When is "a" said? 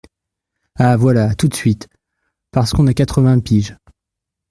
2.87-2.93